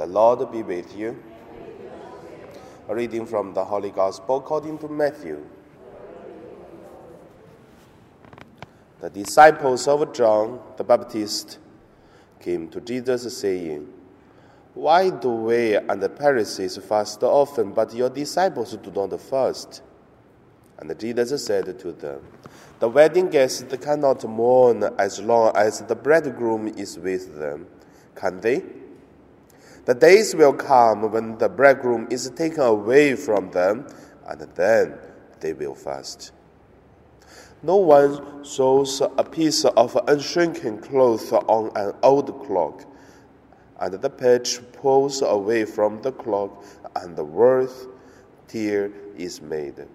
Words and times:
The 0.00 0.06
Lord 0.06 0.50
be 0.50 0.62
with 0.62 0.96
you. 0.96 1.22
A 2.88 2.94
reading 2.94 3.26
from 3.26 3.52
the 3.52 3.62
Holy 3.62 3.90
Gospel 3.90 4.38
according 4.38 4.78
to 4.78 4.88
Matthew. 4.88 5.44
The 9.02 9.10
disciples 9.10 9.86
of 9.86 10.10
John 10.14 10.58
the 10.78 10.84
Baptist 10.84 11.58
came 12.40 12.68
to 12.70 12.80
Jesus 12.80 13.36
saying, 13.36 13.92
Why 14.72 15.10
do 15.10 15.32
we 15.32 15.74
and 15.74 16.02
the 16.02 16.08
Pharisees 16.08 16.78
fast 16.78 17.22
often, 17.22 17.72
but 17.72 17.92
your 17.92 18.08
disciples 18.08 18.74
do 18.78 18.90
not 18.90 19.20
fast? 19.20 19.82
And 20.78 20.98
Jesus 20.98 21.44
said 21.44 21.78
to 21.78 21.92
them, 21.92 22.22
The 22.78 22.88
wedding 22.88 23.28
guests 23.28 23.66
cannot 23.78 24.24
mourn 24.24 24.82
as 24.98 25.20
long 25.20 25.54
as 25.54 25.82
the 25.82 25.94
bridegroom 25.94 26.68
is 26.68 26.98
with 26.98 27.38
them, 27.38 27.66
can 28.14 28.40
they? 28.40 28.79
The 29.86 29.94
days 29.94 30.34
will 30.34 30.52
come 30.52 31.10
when 31.10 31.38
the 31.38 31.48
bridegroom 31.48 32.08
is 32.10 32.30
taken 32.30 32.60
away 32.60 33.16
from 33.16 33.50
them, 33.50 33.86
and 34.28 34.40
then 34.54 34.98
they 35.40 35.52
will 35.54 35.74
fast. 35.74 36.32
No 37.62 37.76
one 37.76 38.44
sews 38.44 39.00
a 39.00 39.24
piece 39.24 39.64
of 39.64 39.96
unshrinking 40.06 40.82
cloth 40.82 41.32
on 41.32 41.70
an 41.76 41.94
old 42.02 42.46
cloak, 42.46 42.84
and 43.78 43.94
the 43.94 44.10
patch 44.10 44.60
pulls 44.72 45.22
away 45.22 45.64
from 45.64 46.02
the 46.02 46.12
cloak, 46.12 46.64
and 46.96 47.16
the 47.16 47.24
worth 47.24 47.86
tear 48.48 48.92
is 49.16 49.40
made. 49.40 49.86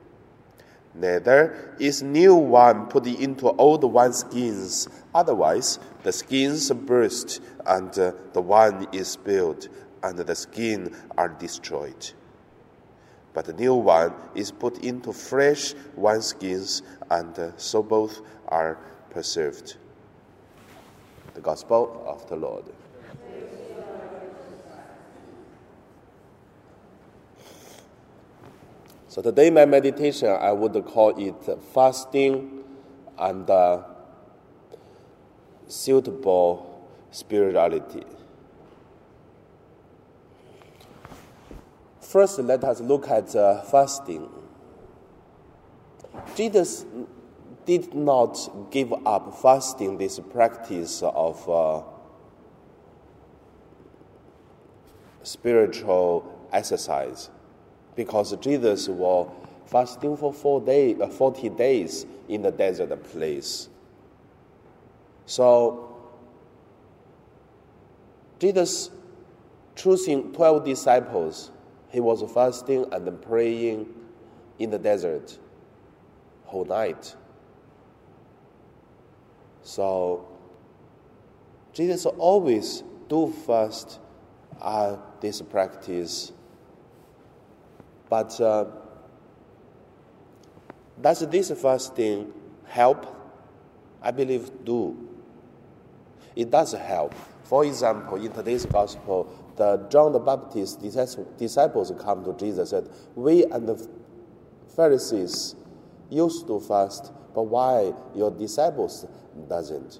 Neither 0.97 1.75
is 1.77 2.01
new 2.01 2.35
wine 2.35 2.85
put 2.85 3.05
into 3.05 3.51
old 3.51 3.83
wine 3.83 4.13
skins, 4.13 4.87
otherwise 5.13 5.77
the 6.03 6.13
skins 6.13 6.71
burst, 6.71 7.41
and 7.65 7.97
uh, 7.99 8.13
the 8.31 8.41
wine 8.41 8.87
is 8.93 9.09
spilled, 9.09 9.67
and 10.03 10.17
the 10.17 10.35
skins 10.35 10.95
are 11.17 11.29
destroyed. 11.29 12.11
But 13.33 13.43
the 13.43 13.53
new 13.53 13.73
wine 13.73 14.13
is 14.35 14.51
put 14.51 14.77
into 14.85 15.11
fresh 15.11 15.73
wineskins, 15.99 16.81
and 17.09 17.37
uh, 17.37 17.51
so 17.57 17.83
both 17.83 18.21
are 18.47 18.77
preserved. 19.09 19.75
The 21.33 21.41
Gospel 21.41 22.05
of 22.07 22.25
the 22.29 22.37
Lord. 22.37 22.63
So 29.15 29.21
today, 29.21 29.49
my 29.49 29.63
meditation, 29.63 30.27
I 30.27 30.51
would 30.51 30.73
call 30.87 31.17
it 31.17 31.35
fasting 31.73 32.65
and 33.17 33.49
uh, 33.49 33.83
suitable 35.67 36.85
spirituality. 37.11 38.03
First, 42.01 42.39
let 42.39 42.65
us 42.65 42.81
look 42.81 43.07
at 43.07 43.33
uh, 43.37 43.61
fasting. 43.61 44.27
Jesus 46.35 46.85
did 47.65 47.93
not 47.93 48.37
give 48.69 48.93
up 49.05 49.33
fasting, 49.41 49.97
this 49.97 50.19
practice 50.19 51.01
of 51.01 51.49
uh, 51.49 51.83
spiritual 55.23 56.47
exercise, 56.51 57.29
because 57.95 58.35
Jesus 58.37 58.87
was 58.87 59.29
fasting 59.65 60.17
for 60.17 60.33
four 60.33 60.61
day, 60.61 60.95
uh, 60.95 61.07
40 61.07 61.49
days 61.49 62.05
in 62.27 62.41
the 62.41 62.51
desert 62.51 63.03
place. 63.11 63.69
So, 65.25 65.97
Jesus 68.39 68.91
choosing 69.75 70.31
12 70.33 70.65
disciples 70.65 71.51
he 71.95 72.01
was 72.01 72.21
fasting 72.33 72.85
and 72.91 73.21
praying 73.21 73.87
in 74.59 74.69
the 74.69 74.77
desert 74.77 75.37
whole 76.43 76.65
night. 76.65 77.15
So 79.63 80.27
Jesus 81.71 82.05
always 82.05 82.83
do 83.07 83.33
fast 83.45 83.99
uh, 84.61 84.97
this 85.21 85.41
practice, 85.41 86.33
but 88.09 88.39
uh, 88.39 88.65
does 91.01 91.27
this 91.27 91.51
fasting 91.51 92.31
help? 92.65 93.05
I 94.01 94.11
believe 94.11 94.49
do. 94.63 94.95
It 96.35 96.51
does 96.51 96.73
help. 96.73 97.13
For 97.43 97.65
example, 97.65 98.23
in 98.23 98.31
today's 98.31 98.65
gospel, 98.65 99.31
the 99.55 99.87
John 99.89 100.11
the 100.11 100.19
Baptist 100.19 100.81
disciples 100.81 101.91
come 101.99 102.23
to 102.25 102.33
Jesus 102.33 102.71
and 102.71 102.87
said, 102.87 102.95
We 103.15 103.45
and 103.45 103.67
the 103.67 103.87
Pharisees 104.75 105.55
used 106.09 106.47
to 106.47 106.59
fast, 106.59 107.13
but 107.33 107.43
why 107.43 107.93
your 108.13 108.31
disciples 108.31 109.05
doesn't? 109.47 109.99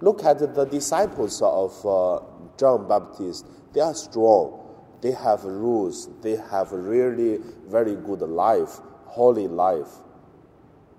Look 0.00 0.24
at 0.24 0.38
the 0.54 0.64
disciples 0.64 1.40
of 1.42 1.86
uh, 1.86 2.24
John 2.58 2.82
the 2.82 2.98
Baptist. 2.98 3.46
They 3.72 3.80
are 3.80 3.94
strong. 3.94 4.59
They 5.00 5.12
have 5.12 5.44
rules. 5.44 6.08
They 6.20 6.36
have 6.36 6.72
really 6.72 7.40
very 7.66 7.96
good 7.96 8.20
life, 8.20 8.80
holy 9.06 9.48
life. 9.48 9.88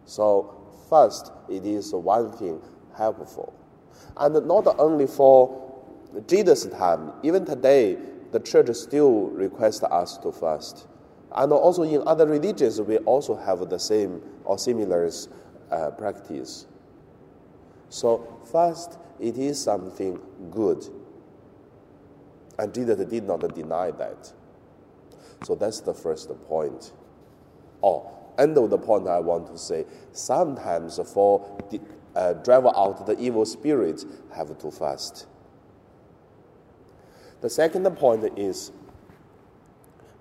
So 0.06 0.56
first, 0.90 1.32
it 1.50 1.66
is 1.66 1.94
one 1.94 2.32
thing 2.32 2.62
helpful. 2.96 3.54
And 4.18 4.46
not 4.48 4.68
only 4.80 5.08
for 5.08 5.58
Jesus' 6.28 6.66
time, 6.66 7.14
even 7.24 7.46
today, 7.46 7.98
the 8.32 8.40
church 8.40 8.74
still 8.76 9.28
requests 9.28 9.84
us 9.84 10.18
to 10.20 10.32
fast. 10.32 10.88
And 11.34 11.52
also 11.54 11.84
in 11.84 12.06
other 12.08 12.28
religions, 12.28 12.82
we 12.82 12.98
also 13.00 13.36
have 13.36 13.70
the 13.70 13.80
same 13.80 14.22
or 14.44 14.58
similar 14.58 15.10
uh, 15.72 15.92
practice. 15.92 16.68
So 17.90 18.40
fast, 18.52 18.98
it 19.20 19.38
is 19.38 19.62
something 19.62 20.20
good. 20.50 20.86
And 22.62 22.72
Jesus 22.76 23.04
did 23.10 23.24
not 23.24 23.56
deny 23.56 23.90
that. 23.90 24.32
So 25.44 25.56
that's 25.56 25.80
the 25.80 25.96
first 25.96 26.30
point. 26.48 26.92
Oh, 27.82 28.12
end 28.38 28.56
of 28.56 28.70
the 28.70 28.78
point 28.78 29.08
I 29.08 29.20
want 29.20 29.48
to 29.48 29.58
say, 29.58 29.84
sometimes 30.12 31.00
for 31.12 31.60
uh, 32.16 32.34
drive 32.34 32.68
out 32.68 33.08
the 33.08 33.20
evil 33.20 33.48
spirits, 33.48 34.06
have 34.36 34.56
to 34.60 34.70
fast. 34.70 35.26
The 37.42 37.50
second 37.50 37.84
point 37.96 38.38
is 38.38 38.72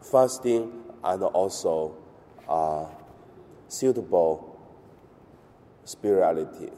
fasting 0.00 0.82
and 1.04 1.22
also 1.22 1.94
uh, 2.48 2.86
suitable 3.68 4.58
spirituality. 5.84 6.70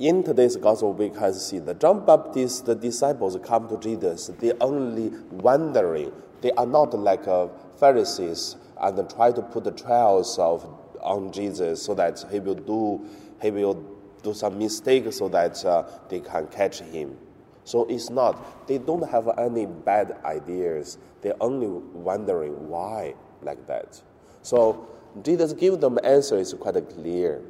In 0.00 0.24
today's 0.24 0.56
gospel, 0.56 0.94
we 0.94 1.10
can 1.10 1.34
see 1.34 1.58
that 1.58 1.78
John 1.78 2.06
Baptist 2.06 2.64
the 2.64 2.74
disciples 2.74 3.36
come 3.44 3.68
to 3.68 3.76
Jesus. 3.76 4.28
They 4.38 4.54
only 4.58 5.10
wondering. 5.30 6.10
They 6.40 6.52
are 6.52 6.64
not 6.64 6.98
like 6.98 7.28
uh, 7.28 7.48
Pharisees 7.78 8.56
and 8.80 9.10
try 9.10 9.30
to 9.30 9.42
put 9.42 9.64
the 9.64 9.72
trials 9.72 10.38
of 10.38 10.66
on 11.02 11.30
Jesus 11.30 11.82
so 11.82 11.92
that 11.96 12.24
he 12.30 12.40
will 12.40 12.54
do 12.54 13.06
he 13.42 13.50
will 13.50 13.74
do 14.22 14.32
some 14.32 14.58
mistake 14.58 15.12
so 15.12 15.28
that 15.28 15.62
uh, 15.66 15.84
they 16.08 16.20
can 16.20 16.46
catch 16.46 16.80
him. 16.80 17.18
So 17.64 17.84
it's 17.84 18.08
not, 18.08 18.66
they 18.66 18.78
don't 18.78 19.06
have 19.06 19.28
any 19.36 19.66
bad 19.66 20.16
ideas. 20.24 20.96
They're 21.20 21.42
only 21.42 21.68
wondering 21.68 22.70
why 22.70 23.16
like 23.42 23.66
that. 23.66 24.00
So 24.40 24.88
Jesus 25.22 25.52
give 25.52 25.78
them 25.78 25.98
answer 26.02 26.38
is 26.38 26.54
quite 26.54 26.88
clear. 26.88 27.42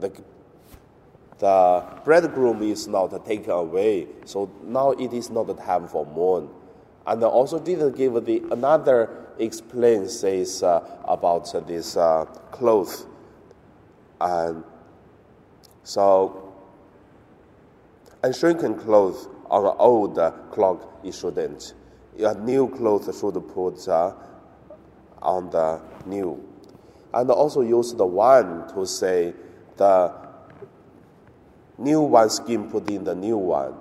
The, 0.00 0.10
the 1.38 1.84
bridegroom 2.04 2.62
is 2.62 2.88
not 2.88 3.24
taken 3.24 3.50
away, 3.50 4.06
so 4.24 4.50
now 4.62 4.92
it 4.92 5.12
is 5.12 5.30
not 5.30 5.46
the 5.46 5.54
time 5.54 5.86
for 5.86 6.06
mourn. 6.06 6.48
And 7.06 7.22
also 7.22 7.58
didn't 7.58 7.96
give 7.96 8.24
the 8.24 8.42
another 8.50 9.26
explain 9.38 10.08
says 10.08 10.62
uh, 10.62 10.82
about 11.04 11.54
uh, 11.54 11.60
this 11.60 11.96
uh, 11.96 12.24
cloth. 12.50 13.06
And 14.20 14.64
so, 15.84 16.54
and 18.22 18.34
shrinking 18.34 18.76
clothes 18.76 19.28
on 19.50 19.66
an 19.66 19.76
old 19.78 20.18
cloak, 20.50 21.00
it 21.04 21.14
shouldn't. 21.14 21.74
A 22.18 22.34
new 22.34 22.68
clothes 22.68 23.14
should 23.20 23.34
put 23.54 23.86
uh, 23.88 24.14
on 25.22 25.50
the 25.50 25.80
new. 26.06 26.42
And 27.12 27.30
also 27.30 27.60
use 27.60 27.92
the 27.92 28.06
one 28.06 28.66
to 28.74 28.86
say 28.86 29.34
the 29.76 30.25
new 31.78 32.00
one 32.00 32.30
skin 32.30 32.70
put 32.70 32.88
in 32.90 33.04
the 33.04 33.14
new 33.14 33.36
one, 33.36 33.74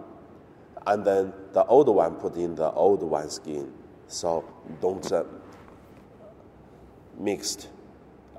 and 0.86 1.06
then 1.06 1.34
the 1.54 1.66
old 1.66 1.88
one 1.88 2.16
put 2.16 2.36
in 2.36 2.56
the 2.56 2.72
old 2.72 3.02
one 3.04 3.30
skin. 3.30 3.72
So 4.08 4.44
don't 4.82 5.12
uh, 5.12 5.24
mixed 7.18 7.70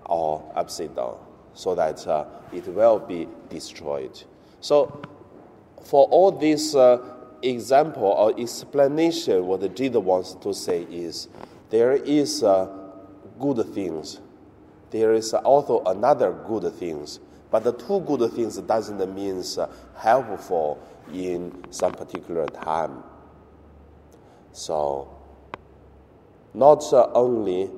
or 0.05 0.53
upside 0.55 0.95
down, 0.95 1.19
so 1.55 1.75
that 1.75 2.07
uh, 2.07 2.27
it 2.53 2.67
will 2.69 2.99
be 2.99 3.27
destroyed. 3.49 4.23
So 4.61 5.01
for 5.85 6.07
all 6.09 6.31
this 6.31 6.75
uh, 6.75 6.99
example 7.43 8.05
or 8.05 8.39
explanation, 8.39 9.47
what 9.47 9.75
Jesus 9.75 10.03
wants 10.03 10.35
to 10.35 10.53
say 10.55 10.83
is 10.83 11.29
there 11.71 11.93
is 11.93 12.43
uh, 12.43 12.69
good 13.39 13.65
things. 13.75 14.21
There 14.91 15.15
is 15.15 15.35
also 15.35 15.83
another 15.85 16.33
good 16.33 16.73
things. 16.75 17.21
But 17.51 17.65
the 17.65 17.73
two 17.73 18.01
good 18.01 18.33
things 18.33 18.57
doesn't 18.59 19.15
mean 19.15 19.43
uh, 19.59 19.69
helpful 19.97 20.83
in 21.13 21.53
some 21.71 21.93
particular 21.93 22.47
time. 22.47 23.03
So, 24.53 25.15
not 26.55 26.83
uh, 26.93 27.11
only 27.13 27.71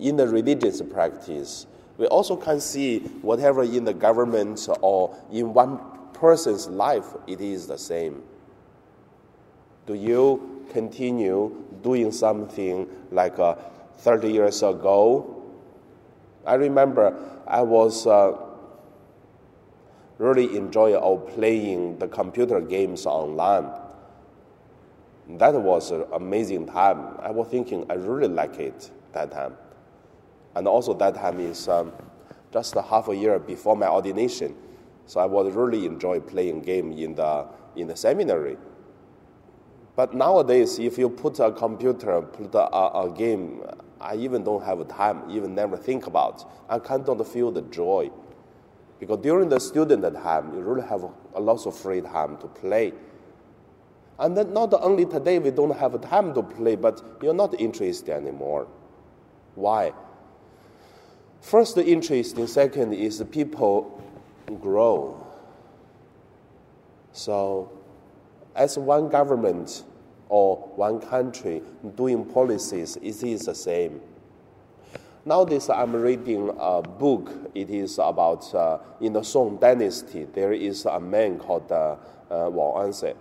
in 0.00 0.16
the 0.16 0.26
religious 0.26 0.82
practice, 0.82 1.66
we 1.96 2.06
also 2.06 2.36
can 2.36 2.60
see 2.60 3.00
whatever 3.22 3.62
in 3.62 3.84
the 3.84 3.94
government 3.94 4.66
or 4.80 5.16
in 5.30 5.54
one 5.54 5.78
person's 6.12 6.66
life, 6.66 7.06
it 7.26 7.40
is 7.40 7.66
the 7.66 7.78
same. 7.78 8.22
Do 9.86 9.94
you 9.94 10.64
continue 10.72 11.64
doing 11.82 12.10
something 12.10 12.88
like 13.10 13.38
uh, 13.38 13.56
30 13.98 14.32
years 14.32 14.62
ago? 14.62 15.42
I 16.46 16.54
remember 16.54 17.14
I 17.46 17.62
was 17.62 18.06
uh, 18.06 18.32
really 20.18 20.56
enjoy 20.56 20.94
of 20.94 21.26
playing 21.34 21.98
the 21.98 22.08
computer 22.08 22.60
games 22.60 23.06
online. 23.06 23.70
That 25.28 25.54
was 25.54 25.90
an 25.90 26.04
amazing 26.12 26.66
time. 26.66 27.16
I 27.20 27.30
was 27.30 27.48
thinking 27.48 27.86
I 27.90 27.94
really 27.94 28.28
like 28.28 28.58
it 28.58 28.90
that 29.12 29.32
time. 29.32 29.56
And 30.54 30.68
also 30.68 30.94
that 30.94 31.14
time 31.14 31.40
is 31.40 31.68
um, 31.68 31.92
just 32.52 32.76
a 32.76 32.82
half 32.82 33.08
a 33.08 33.16
year 33.16 33.38
before 33.38 33.76
my 33.76 33.88
ordination. 33.88 34.54
So 35.06 35.20
I 35.20 35.26
was 35.26 35.52
really 35.52 35.86
enjoy 35.86 36.20
playing 36.20 36.62
game 36.62 36.92
in 36.92 37.14
the, 37.14 37.46
in 37.76 37.88
the 37.88 37.96
seminary. 37.96 38.56
But 39.96 40.14
nowadays, 40.14 40.78
if 40.78 40.98
you 40.98 41.08
put 41.08 41.38
a 41.40 41.52
computer, 41.52 42.20
put 42.22 42.54
a, 42.54 42.66
a, 43.00 43.14
game, 43.16 43.62
I 44.00 44.16
even 44.16 44.42
don't 44.42 44.62
have 44.64 44.86
time, 44.88 45.30
even 45.30 45.54
never 45.54 45.76
think 45.76 46.06
about. 46.06 46.50
I 46.68 46.78
can't 46.78 47.06
feel 47.26 47.52
the 47.52 47.62
joy. 47.62 48.10
Because 49.04 49.20
during 49.20 49.50
the 49.50 49.60
student 49.60 50.02
time, 50.14 50.54
you 50.54 50.62
really 50.62 50.88
have 50.88 51.04
a 51.34 51.38
lot 51.38 51.66
of 51.66 51.76
free 51.76 52.00
time 52.00 52.38
to 52.38 52.46
play. 52.46 52.94
And 54.18 54.34
then 54.34 54.54
not 54.54 54.72
only 54.72 55.04
today 55.04 55.38
we 55.38 55.50
don't 55.50 55.76
have 55.76 56.00
time 56.00 56.32
to 56.32 56.42
play, 56.42 56.74
but 56.74 57.02
you're 57.20 57.34
not 57.34 57.60
interested 57.60 58.08
anymore. 58.08 58.66
Why? 59.56 59.92
First, 61.42 61.76
interesting. 61.76 62.46
Second 62.46 62.94
is 62.94 63.22
people 63.30 64.02
grow. 64.62 65.22
So, 67.12 67.70
as 68.56 68.78
one 68.78 69.10
government 69.10 69.84
or 70.30 70.56
one 70.76 70.98
country 70.98 71.60
doing 71.94 72.24
policies, 72.24 72.96
it 73.02 73.22
is 73.22 73.42
the 73.42 73.54
same. 73.54 74.00
Nowadays, 75.26 75.70
I'm 75.70 75.96
reading 75.96 76.54
a 76.60 76.82
book. 76.82 77.32
It 77.54 77.70
is 77.70 77.98
about 77.98 78.54
uh, 78.54 78.78
in 79.00 79.14
the 79.14 79.22
Song 79.22 79.56
Dynasty. 79.56 80.24
There 80.24 80.52
is 80.52 80.84
a 80.84 81.00
man 81.00 81.38
called 81.38 81.72
uh, 81.72 81.96
uh, 82.30 82.50
Wang 82.50 82.90
Anshi. 82.90 83.16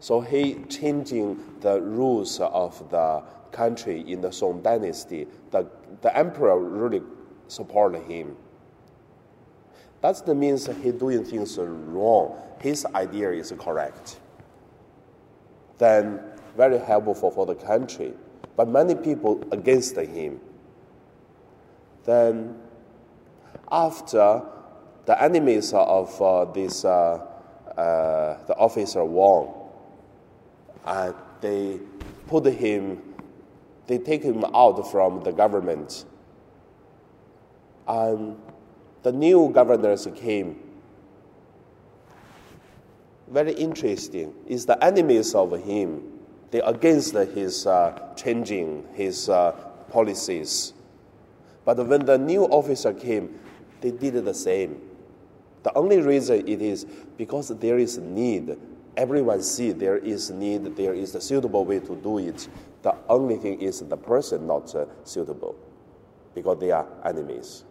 So 0.00 0.22
he 0.22 0.54
changing 0.70 1.60
the 1.60 1.82
rules 1.82 2.40
of 2.40 2.88
the 2.88 3.22
country 3.52 4.10
in 4.10 4.22
the 4.22 4.32
Song 4.32 4.62
Dynasty. 4.62 5.26
The, 5.50 5.66
the 6.00 6.16
emperor 6.16 6.58
really 6.58 7.02
supported 7.48 8.04
him. 8.04 8.36
That 10.00 10.26
means 10.34 10.66
he 10.82 10.92
doing 10.92 11.26
things 11.26 11.58
wrong. 11.58 12.40
His 12.58 12.86
idea 12.94 13.32
is 13.32 13.52
correct. 13.58 14.18
Then 15.76 16.20
very 16.56 16.78
helpful 16.78 17.30
for 17.30 17.44
the 17.44 17.54
country, 17.54 18.14
but 18.56 18.66
many 18.66 18.94
people 18.94 19.46
against 19.52 19.96
him. 19.96 20.40
Then 22.04 22.56
after 23.70 24.42
the 25.06 25.22
enemies 25.22 25.72
of 25.72 26.20
uh, 26.20 26.44
this 26.46 26.84
uh, 26.84 27.26
uh, 27.76 28.38
the 28.46 28.54
officer 28.56 29.04
won, 29.04 29.48
and 30.86 31.14
they 31.40 31.80
put 32.26 32.46
him, 32.46 33.02
they 33.86 33.98
take 33.98 34.22
him 34.22 34.44
out 34.54 34.90
from 34.90 35.22
the 35.22 35.32
government 35.32 36.04
and 37.86 38.36
the 39.02 39.12
new 39.12 39.50
governors 39.50 40.08
came. 40.16 40.60
Very 43.28 43.52
interesting. 43.52 44.34
Is 44.46 44.66
the 44.66 44.82
enemies 44.82 45.34
of 45.34 45.52
him. 45.64 46.02
They 46.50 46.60
against 46.60 47.14
his 47.14 47.66
uh, 47.66 48.14
changing 48.16 48.86
his 48.94 49.28
uh, 49.28 49.52
policies. 49.90 50.72
But 51.64 51.86
when 51.86 52.04
the 52.04 52.18
new 52.18 52.44
officer 52.44 52.92
came, 52.92 53.38
they 53.80 53.90
did 53.90 54.24
the 54.24 54.34
same. 54.34 54.80
The 55.62 55.76
only 55.76 56.00
reason 56.00 56.46
it 56.46 56.60
is 56.60 56.84
because 57.16 57.48
there 57.48 57.78
is 57.78 57.98
need. 57.98 58.56
Everyone 58.96 59.42
see 59.42 59.72
there 59.72 59.96
is 59.96 60.30
need. 60.30 60.76
There 60.76 60.94
is 60.94 61.14
a 61.14 61.20
suitable 61.20 61.64
way 61.64 61.80
to 61.80 61.96
do 61.96 62.18
it. 62.18 62.48
The 62.82 62.94
only 63.08 63.36
thing 63.38 63.60
is 63.60 63.80
the 63.80 63.96
person 63.96 64.46
not 64.46 64.74
uh, 64.74 64.84
suitable, 65.04 65.56
because 66.34 66.58
they 66.60 66.70
are 66.70 66.86
enemies. 67.04 67.64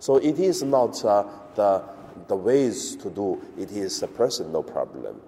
So 0.00 0.16
it 0.16 0.38
is 0.38 0.62
not 0.62 1.02
uh, 1.04 1.24
the, 1.54 1.82
the 2.26 2.36
ways 2.36 2.96
to 2.96 3.08
do, 3.08 3.40
it 3.56 3.70
is 3.70 4.02
a 4.02 4.08
personal 4.08 4.62
problem. 4.62 5.20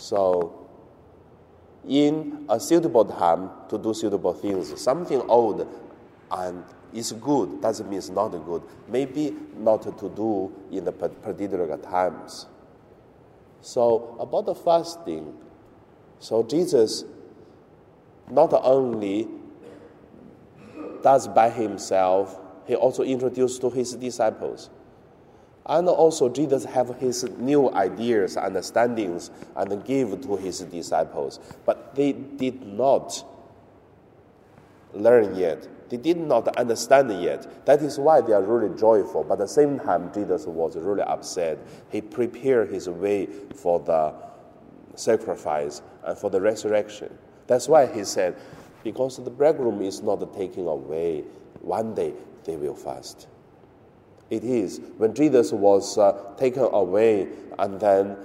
So, 0.00 0.63
in 1.88 2.46
a 2.48 2.58
suitable 2.58 3.04
time 3.04 3.50
to 3.68 3.78
do 3.78 3.94
suitable 3.94 4.32
things, 4.34 4.80
something 4.80 5.20
old 5.22 5.68
and 6.30 6.64
is 6.92 7.12
good 7.12 7.60
doesn't 7.60 7.88
mean 7.88 7.98
it's 7.98 8.08
not 8.08 8.28
good. 8.28 8.62
Maybe 8.88 9.34
not 9.56 9.82
to 9.82 10.08
do 10.08 10.52
in 10.70 10.84
the 10.84 10.92
particular 10.92 11.76
times. 11.78 12.46
So, 13.60 14.16
about 14.20 14.46
the 14.46 14.54
fasting, 14.54 15.34
so 16.18 16.42
Jesus 16.42 17.04
not 18.30 18.52
only 18.52 19.28
does 21.02 21.28
by 21.28 21.50
himself 21.50 22.38
he 22.66 22.74
also 22.74 23.02
introduced 23.02 23.60
to 23.60 23.70
his 23.70 23.94
disciples. 23.94 24.70
And 25.66 25.88
also, 25.88 26.28
Jesus 26.28 26.64
have 26.64 26.96
his 26.98 27.24
new 27.38 27.70
ideas, 27.70 28.36
understandings, 28.36 29.30
and 29.56 29.84
give 29.84 30.20
to 30.22 30.36
his 30.36 30.60
disciples. 30.60 31.40
But 31.64 31.94
they 31.94 32.12
did 32.12 32.66
not 32.66 33.24
learn 34.92 35.34
yet. 35.34 35.66
They 35.88 35.96
did 35.96 36.18
not 36.18 36.48
understand 36.56 37.10
yet. 37.22 37.66
That 37.66 37.82
is 37.82 37.98
why 37.98 38.20
they 38.20 38.32
are 38.32 38.42
really 38.42 38.76
joyful. 38.78 39.24
But 39.24 39.34
at 39.34 39.38
the 39.40 39.48
same 39.48 39.78
time, 39.80 40.12
Jesus 40.12 40.46
was 40.46 40.76
really 40.76 41.02
upset. 41.02 41.58
He 41.90 42.02
prepared 42.02 42.70
his 42.70 42.88
way 42.88 43.26
for 43.54 43.80
the 43.80 44.12
sacrifice 44.96 45.80
and 46.04 46.16
for 46.18 46.30
the 46.30 46.40
resurrection. 46.40 47.16
That's 47.46 47.68
why 47.68 47.86
he 47.86 48.04
said, 48.04 48.36
because 48.82 49.16
the 49.22 49.30
bridegroom 49.30 49.80
is 49.80 50.02
not 50.02 50.34
taken 50.34 50.66
away, 50.66 51.24
one 51.60 51.94
day 51.94 52.12
they 52.44 52.56
will 52.56 52.74
fast. 52.74 53.28
It 54.34 54.42
is 54.42 54.80
when 54.98 55.14
Jesus 55.14 55.52
was 55.52 55.96
uh, 55.96 56.34
taken 56.36 56.64
away, 56.64 57.28
and 57.56 57.78
then 57.78 58.16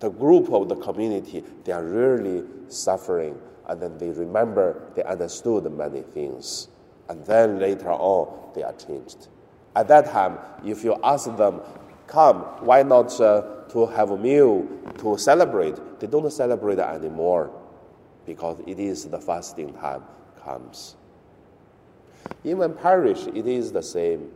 the 0.00 0.08
group 0.08 0.50
of 0.50 0.70
the 0.70 0.76
community 0.76 1.44
they 1.64 1.72
are 1.72 1.84
really 1.84 2.44
suffering, 2.68 3.38
and 3.66 3.78
then 3.78 3.98
they 3.98 4.08
remember 4.08 4.90
they 4.96 5.02
understood 5.02 5.70
many 5.70 6.00
things, 6.00 6.68
and 7.10 7.22
then 7.26 7.58
later 7.58 7.92
on 7.92 8.52
they 8.54 8.62
are 8.62 8.72
changed. 8.72 9.28
At 9.76 9.88
that 9.88 10.06
time, 10.06 10.38
if 10.64 10.82
you 10.82 10.96
ask 11.04 11.28
them, 11.36 11.60
"Come, 12.06 12.36
why 12.64 12.82
not 12.82 13.12
uh, 13.20 13.42
to 13.68 13.84
have 13.84 14.10
a 14.12 14.16
meal 14.16 14.66
to 14.98 15.18
celebrate?" 15.18 15.76
They 16.00 16.06
don't 16.06 16.32
celebrate 16.32 16.78
anymore 16.78 17.50
because 18.24 18.60
it 18.66 18.80
is 18.80 19.04
the 19.04 19.20
fasting 19.20 19.74
time 19.74 20.04
comes. 20.42 20.96
Even 22.44 22.72
parish, 22.72 23.26
it 23.26 23.46
is 23.46 23.72
the 23.72 23.82
same. 23.82 24.30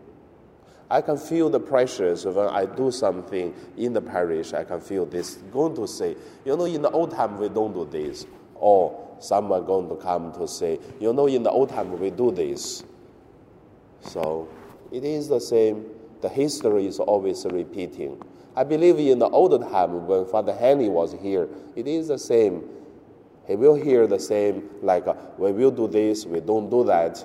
I 0.92 1.00
can 1.00 1.16
feel 1.16 1.48
the 1.48 1.58
pressures 1.58 2.26
when 2.26 2.48
I 2.48 2.66
do 2.66 2.90
something 2.90 3.54
in 3.78 3.94
the 3.94 4.02
parish. 4.02 4.52
I 4.52 4.62
can 4.62 4.78
feel 4.78 5.06
this 5.06 5.36
going 5.50 5.74
to 5.76 5.88
say, 5.88 6.16
you 6.44 6.54
know, 6.54 6.66
in 6.66 6.82
the 6.82 6.90
old 6.90 7.12
time 7.12 7.38
we 7.38 7.48
don't 7.48 7.72
do 7.72 7.88
this. 7.90 8.26
Or 8.56 9.16
someone 9.18 9.64
going 9.64 9.88
to 9.88 9.96
come 9.96 10.32
to 10.34 10.46
say, 10.46 10.78
you 11.00 11.14
know, 11.14 11.26
in 11.26 11.44
the 11.44 11.50
old 11.50 11.70
time 11.70 11.98
we 11.98 12.10
do 12.10 12.30
this. 12.30 12.84
So 14.02 14.50
it 14.92 15.02
is 15.02 15.28
the 15.28 15.40
same. 15.40 15.86
The 16.20 16.28
history 16.28 16.86
is 16.86 17.00
always 17.00 17.46
repeating. 17.46 18.22
I 18.54 18.64
believe 18.64 18.98
in 18.98 19.18
the 19.18 19.30
old 19.30 19.58
time 19.62 20.06
when 20.06 20.26
Father 20.26 20.54
Henry 20.54 20.90
was 20.90 21.14
here, 21.22 21.48
it 21.74 21.88
is 21.88 22.08
the 22.08 22.18
same. 22.18 22.68
He 23.46 23.56
will 23.56 23.76
hear 23.76 24.06
the 24.06 24.20
same, 24.20 24.68
like, 24.82 25.06
uh, 25.06 25.14
we 25.38 25.52
will 25.52 25.70
do 25.70 25.88
this, 25.88 26.26
we 26.26 26.40
don't 26.40 26.68
do 26.68 26.84
that. 26.84 27.24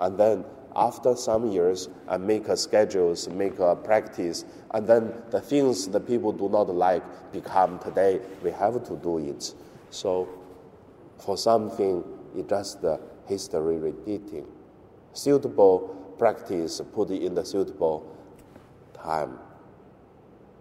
And 0.00 0.18
then 0.18 0.44
after 0.76 1.14
some 1.16 1.50
years 1.50 1.88
and 2.08 2.26
make 2.26 2.48
a 2.48 2.56
schedules, 2.56 3.28
make 3.28 3.58
a 3.58 3.76
practice, 3.76 4.44
and 4.72 4.86
then 4.86 5.12
the 5.30 5.40
things 5.40 5.88
the 5.88 6.00
people 6.00 6.32
do 6.32 6.48
not 6.48 6.68
like 6.68 7.02
become 7.32 7.78
today, 7.78 8.20
we 8.42 8.50
have 8.50 8.82
to 8.84 8.96
do 8.96 9.18
it. 9.18 9.54
So 9.90 10.28
for 11.18 11.36
something, 11.36 12.04
it's 12.34 12.48
just 12.48 12.82
the 12.82 13.00
history 13.26 13.76
repeating. 13.76 14.46
Suitable 15.12 16.14
practice 16.18 16.80
put 16.92 17.10
in 17.10 17.34
the 17.34 17.44
suitable 17.44 18.06
time. 18.94 19.38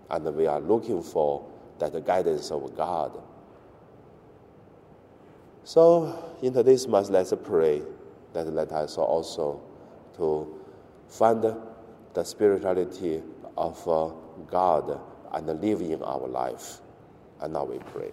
And 0.10 0.36
we 0.36 0.48
are 0.48 0.60
looking 0.60 1.02
for 1.02 1.46
that 1.80 2.06
guidance 2.06 2.52
of 2.52 2.76
God. 2.76 3.18
So 5.64 6.36
in 6.42 6.54
today's 6.54 6.88
month, 6.88 7.10
let's 7.10 7.34
pray 7.44 7.82
that 8.34 8.48
let 8.48 8.72
us 8.72 8.98
also 8.98 9.62
to 10.18 10.60
find 11.08 11.44
the 12.14 12.24
spirituality 12.24 13.22
of 13.58 13.88
uh, 13.88 14.10
God 14.50 15.00
and 15.34 15.62
live 15.62 15.82
in 15.82 16.02
our 16.04 16.28
life. 16.28 16.80
And 17.40 17.54
now 17.54 17.66
we 17.66 17.80
pray. 17.80 18.12